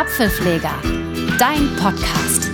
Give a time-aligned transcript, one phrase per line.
[0.00, 0.72] Apfelpfleger,
[1.38, 2.48] dein Podcast.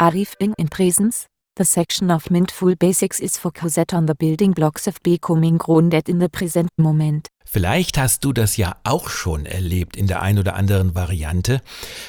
[0.00, 1.26] Arif Bing in Presence.
[1.56, 6.20] The section of Mindful Basics is focused on the building blocks of becoming grounded in
[6.20, 7.28] the present moment.
[7.50, 11.62] Vielleicht hast du das ja auch schon erlebt in der ein oder anderen Variante.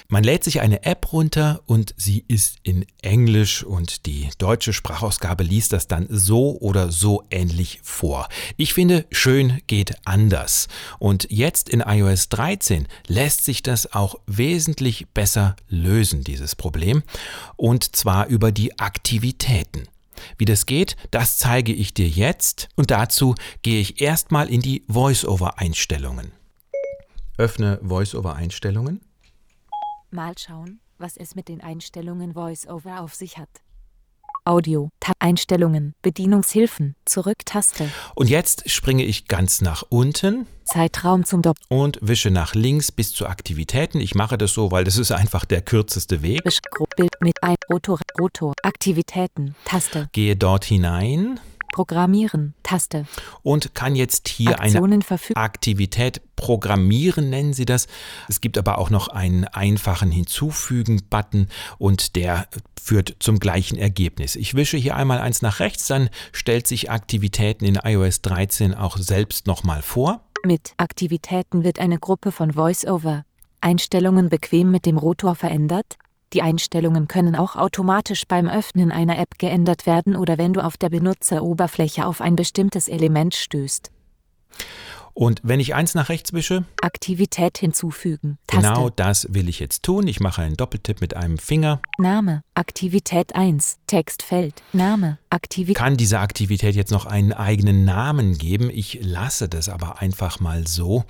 [0.10, 5.44] Man lädt sich eine App runter und sie ist in Englisch und die deutsche Sprachausgabe
[5.44, 8.28] liest das dann so oder so ähnlich vor.
[8.58, 10.68] Ich finde, schön geht anders.
[11.00, 17.02] Und jetzt in iOS 13 lässt sich das auch wesentlich besser lösen, dieses Problem.
[17.56, 19.88] Und zwar über die Aktivitäten.
[20.38, 24.84] Wie das geht, das zeige ich dir jetzt und dazu gehe ich erstmal in die
[24.88, 26.32] VoiceOver-Einstellungen.
[27.38, 29.02] Öffne VoiceOver-Einstellungen.
[30.12, 33.50] Mal schauen, was es mit den Einstellungen VoiceOver auf sich hat.
[34.50, 37.88] Audio, Tab Einstellungen, Bedienungshilfen, Zurücktaste.
[38.16, 40.48] Und jetzt springe ich ganz nach unten.
[40.66, 41.58] Zeitraum zum Dopp.
[41.68, 44.00] Und wische nach links bis zu Aktivitäten.
[44.00, 46.44] Ich mache das so, weil das ist einfach der kürzeste Weg.
[46.46, 46.58] Wisch,
[46.98, 50.10] Bild mit ein Rotor, Rotor, Aktivitäten, Taste.
[50.14, 51.40] Gehe dort hinein.
[51.72, 53.06] Programmieren, Taste.
[53.44, 57.88] Und kann jetzt hier Aktionen eine Aktivität programmieren, nennen sie das.
[58.28, 62.48] Es gibt aber auch noch einen einfachen Hinzufügen-Button und der
[62.82, 64.36] führt zum gleichen Ergebnis.
[64.36, 68.98] Ich wische hier einmal eins nach rechts, dann stellt sich Aktivitäten in iOS 13 auch
[68.98, 70.22] selbst nochmal vor.
[70.46, 73.26] Mit Aktivitäten wird eine Gruppe von VoiceOver
[73.62, 75.98] Einstellungen bequem mit dem Rotor verändert,
[76.34, 80.78] die Einstellungen können auch automatisch beim Öffnen einer App geändert werden oder wenn du auf
[80.78, 83.92] der Benutzeroberfläche auf ein bestimmtes Element stößt.
[85.20, 88.38] Und wenn ich eins nach rechts wische, Aktivität hinzufügen.
[88.48, 88.66] Taste.
[88.66, 90.08] Genau das will ich jetzt tun.
[90.08, 91.82] Ich mache einen Doppeltipp mit einem Finger.
[91.98, 95.76] Name, Aktivität 1, Textfeld, Name, Aktivität.
[95.76, 98.70] Kann diese Aktivität jetzt noch einen eigenen Namen geben?
[98.70, 101.04] Ich lasse das aber einfach mal so,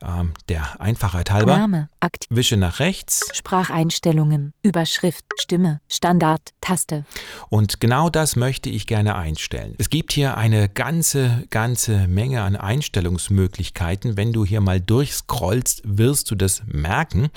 [0.00, 1.56] ähm, der Einfachheit halber.
[1.56, 3.28] Name, Aktiv Wische nach rechts.
[3.32, 7.04] Spracheinstellungen, Überschrift, Stimme, Standard, Taste.
[7.48, 9.74] Und genau das möchte ich gerne einstellen.
[9.78, 14.16] Es gibt hier eine ganze, ganze Menge an Einstellungsmöglichkeiten Möglichkeiten.
[14.18, 17.30] Wenn du hier mal durchscrollst, wirst du das merken.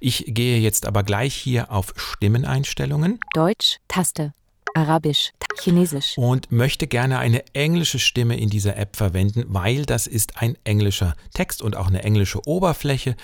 [0.00, 3.18] Ich gehe jetzt aber gleich hier auf Stimmeneinstellungen.
[3.34, 4.32] Deutsch, Taste.
[4.72, 6.16] Arabisch, Chinesisch.
[6.16, 11.14] Und möchte gerne eine englische Stimme in dieser App verwenden, weil das ist ein englischer
[11.34, 13.16] Text und auch eine englische Oberfläche.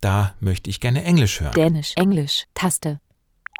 [0.00, 1.52] Da möchte ich gerne Englisch hören.
[1.52, 3.00] Dänisch, Englisch, Taste.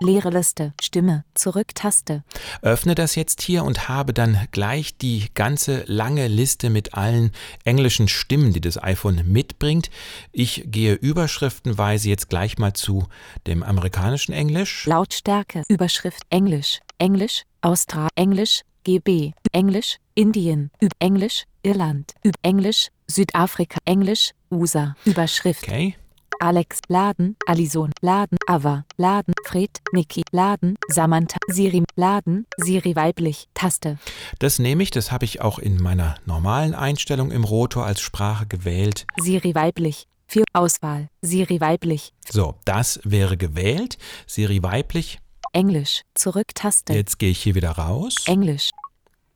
[0.00, 2.24] Leere Liste, Stimme, Zurück-Taste.
[2.62, 7.30] Öffne das jetzt hier und habe dann gleich die ganze lange Liste mit allen
[7.64, 9.90] englischen Stimmen, die das iPhone mitbringt.
[10.32, 13.06] Ich gehe überschriftenweise jetzt gleich mal zu
[13.46, 14.84] dem amerikanischen Englisch.
[14.86, 24.96] Lautstärke, Überschrift, Englisch, Englisch, Austral, Englisch, GB, Englisch, Indien, Englisch, Irland, Englisch, Südafrika, Englisch, USA,
[25.04, 25.62] Überschrift.
[25.62, 25.96] Okay.
[26.40, 33.98] Alex, Laden, Alison, Laden, Ava, Laden, Fred, Niki, Laden, Samantha, Siri, Laden, Siri weiblich, Taste.
[34.38, 38.46] Das nehme ich, das habe ich auch in meiner normalen Einstellung im Rotor als Sprache
[38.46, 39.06] gewählt.
[39.20, 42.12] Siri weiblich, für Auswahl, Siri weiblich.
[42.28, 43.98] So, das wäre gewählt.
[44.26, 45.18] Siri weiblich.
[45.52, 46.92] Englisch, Zurück-Taste.
[46.94, 48.24] Jetzt gehe ich hier wieder raus.
[48.26, 48.70] Englisch.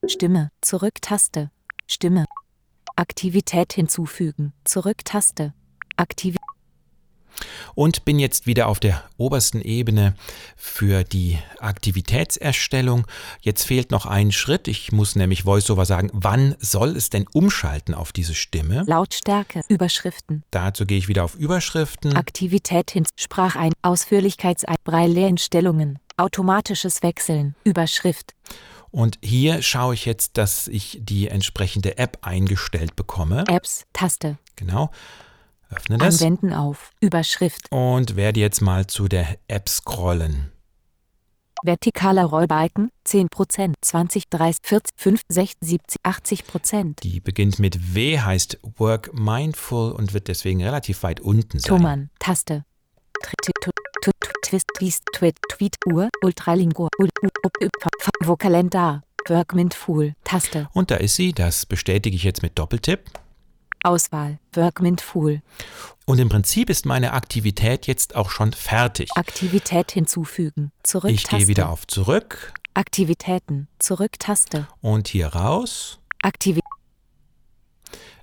[0.06, 1.50] Stimme, Zurück-Taste.
[1.86, 2.24] Stimme.
[2.96, 5.54] Aktivität hinzufügen, Zurück-Taste.
[5.96, 6.47] Aktivität
[7.74, 10.14] und bin jetzt wieder auf der obersten Ebene
[10.56, 13.06] für die Aktivitätserstellung.
[13.40, 14.68] Jetzt fehlt noch ein Schritt.
[14.68, 18.84] Ich muss nämlich VoiceOver sagen, wann soll es denn umschalten auf diese Stimme?
[18.86, 20.42] Lautstärke, Überschriften.
[20.50, 22.16] Dazu gehe ich wieder auf Überschriften.
[22.16, 28.34] Aktivität hin, Sprachein, Ausführlichkeitsein, Braille-Einstellungen, automatisches Wechseln, Überschrift.
[28.90, 33.44] Und hier schaue ich jetzt, dass ich die entsprechende App eingestellt bekomme.
[33.46, 34.38] Apps, Taste.
[34.56, 34.90] Genau.
[35.70, 36.22] Öffne das.
[36.22, 36.92] Anwenden auf.
[37.00, 37.70] Überschrift.
[37.70, 40.50] Und werde jetzt mal zu der App scrollen.
[41.64, 47.00] Vertikaler Rollbalken 10%, 20, 30, 40, 5, 60, 70, 80%.
[47.02, 51.68] Die beginnt mit W, heißt Work Mindful und wird deswegen relativ weit unten sein.
[51.68, 52.64] Thomann, Taste.
[54.42, 56.88] Twist, Twist, Tweet, Tweet, Uhr, Ultralingur,
[58.20, 60.68] Vokalendar, Work Mindful, Taste.
[60.72, 63.10] Und da ist sie, das bestätige ich jetzt mit Doppeltipp.
[63.82, 65.42] Auswahl, Workment Full.
[66.06, 69.10] Und im Prinzip ist meine Aktivität jetzt auch schon fertig.
[69.14, 70.72] Aktivität hinzufügen.
[70.82, 71.10] Zurück.
[71.10, 72.52] Ich gehe wieder auf Zurück.
[72.74, 73.68] Aktivitäten.
[73.78, 74.68] Zurück-Taste.
[74.80, 75.98] Und hier raus.
[76.22, 76.64] Aktivität.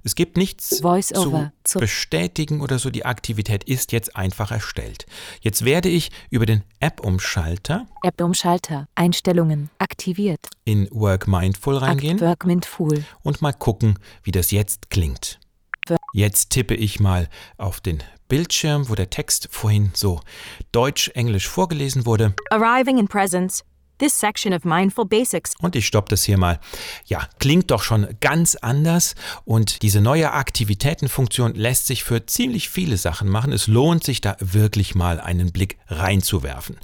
[0.06, 2.92] Es gibt nichts zu bestätigen oder so.
[2.92, 5.08] Die Aktivität ist jetzt einfach erstellt.
[5.42, 13.04] Jetzt werde ich über den App-Umschalter App-Umschalter Einstellungen aktiviert in Work Mindful reingehen Work Mindful
[13.24, 15.40] und mal gucken, wie das jetzt klingt.
[16.14, 17.28] Jetzt tippe ich mal
[17.58, 20.22] auf den Bildschirm, wo der Text vorhin so
[20.72, 22.34] deutsch-englisch vorgelesen wurde.
[22.50, 23.64] Arriving in presence.
[23.98, 25.54] This section of Mindful Basics.
[25.62, 26.60] Und ich stoppe das hier mal.
[27.06, 29.16] Ja, klingt doch schon ganz anders
[29.46, 33.54] und diese neue Aktivitätenfunktion lässt sich für ziemlich viele Sachen machen.
[33.54, 36.78] Es lohnt sich da wirklich mal einen Blick reinzuwerfen.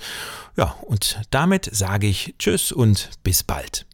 [0.55, 3.85] Ja, und damit sage ich Tschüss und bis bald.